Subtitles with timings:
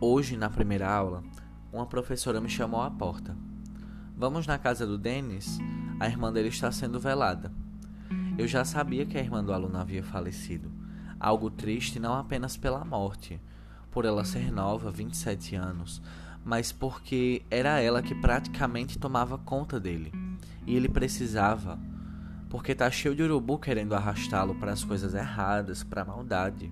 [0.00, 1.22] Hoje, na primeira aula,
[1.72, 3.36] uma professora me chamou à porta.
[4.16, 5.58] Vamos na casa do Denis?
[6.00, 7.52] A irmã dele está sendo velada.
[8.36, 10.70] Eu já sabia que a irmã do aluno havia falecido.
[11.18, 13.40] Algo triste não apenas pela morte,
[13.90, 16.02] por ela ser nova, 27 anos,
[16.44, 20.12] mas porque era ela que praticamente tomava conta dele.
[20.66, 21.78] E ele precisava,
[22.50, 26.70] porque tá cheio de urubu querendo arrastá-lo para as coisas erradas, para a maldade.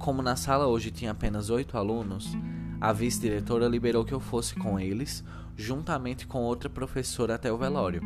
[0.00, 2.34] Como na sala hoje tinha apenas oito alunos,
[2.80, 5.22] a vice-diretora liberou que eu fosse com eles,
[5.54, 8.00] juntamente com outra professora até o velório.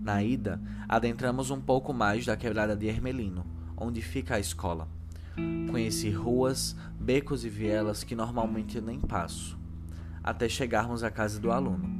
[0.00, 3.44] Na ida, adentramos um pouco mais da quebrada de Hermelino,
[3.76, 4.88] onde fica a escola.
[5.70, 9.58] Conheci ruas, becos e vielas que normalmente nem passo,
[10.24, 11.90] até chegarmos à casa do aluno.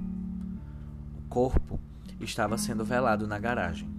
[1.18, 1.78] O corpo
[2.18, 3.90] estava sendo velado na garagem.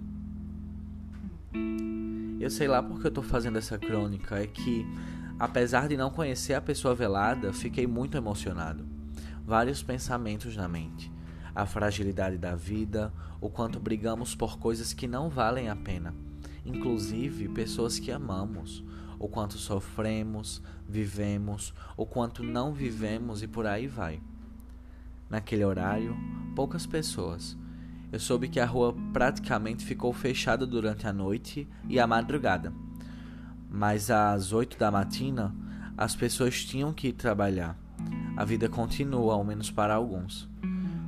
[2.40, 4.84] Eu sei lá porque eu estou fazendo essa crônica, é que
[5.40, 8.84] Apesar de não conhecer a pessoa velada, fiquei muito emocionado.
[9.42, 11.10] Vários pensamentos na mente.
[11.54, 13.10] A fragilidade da vida,
[13.40, 16.14] o quanto brigamos por coisas que não valem a pena,
[16.62, 18.84] inclusive pessoas que amamos,
[19.18, 24.20] o quanto sofremos, vivemos, o quanto não vivemos e por aí vai.
[25.30, 26.14] Naquele horário,
[26.54, 27.56] poucas pessoas.
[28.12, 32.70] Eu soube que a rua praticamente ficou fechada durante a noite e a madrugada
[33.70, 35.54] mas às oito da matina
[35.96, 37.78] as pessoas tinham que ir trabalhar.
[38.36, 40.48] A vida continua, ao menos para alguns.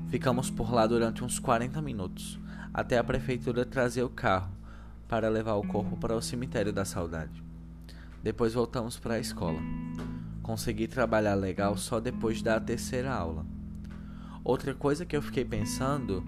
[0.08, 2.38] Ficamos por lá durante uns 40 minutos,
[2.72, 4.52] até a prefeitura trazer o carro
[5.08, 7.42] para levar o corpo para o cemitério da saudade.
[8.22, 9.58] Depois voltamos para a escola.
[10.42, 13.46] Consegui trabalhar legal só depois da terceira aula.
[14.44, 16.24] Outra coisa que eu fiquei pensando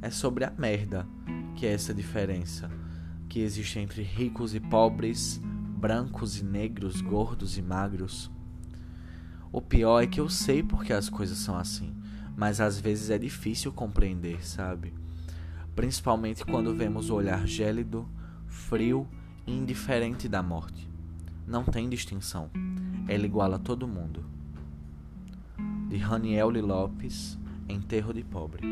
[0.00, 1.06] é sobre a merda
[1.54, 2.70] que é essa diferença
[3.28, 5.40] que existe entre ricos e pobres,
[5.82, 8.30] brancos e negros, gordos e magros.
[9.50, 11.92] O pior é que eu sei porque as coisas são assim,
[12.36, 14.94] mas às vezes é difícil compreender, sabe?
[15.74, 18.08] Principalmente quando vemos o olhar gélido,
[18.46, 19.08] frio
[19.44, 20.88] e indiferente da morte.
[21.48, 22.48] Não tem distinção.
[23.08, 24.24] Ela iguala todo mundo.
[25.88, 27.36] De Raniel Lopes,
[27.68, 28.62] Enterro de Pobre.